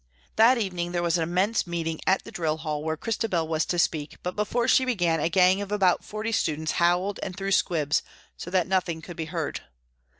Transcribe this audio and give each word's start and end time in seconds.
That 0.35 0.57
evening 0.57 0.93
there 0.93 1.03
was 1.03 1.17
an 1.19 1.23
immense 1.29 1.67
meeting 1.67 1.99
at 2.07 2.23
the 2.23 2.31
drill 2.31 2.57
hall 2.57 2.83
where 2.83 2.97
Christabel 2.97 3.47
was 3.47 3.65
to 3.67 3.77
speak, 3.77 4.17
but 4.23 4.35
before 4.35 4.67
she 4.67 4.83
began 4.83 5.19
a 5.19 5.29
gang 5.29 5.61
of 5.61 5.71
about 5.71 6.03
forty 6.03 6.31
students 6.31 6.71
howled 6.81 7.19
and 7.21 7.37
threw 7.37 7.51
squibs, 7.51 8.01
so 8.35 8.49
that 8.49 8.65
nothing 8.65 9.03
could 9.03 9.15
be 9.15 9.25
heard. 9.25 9.61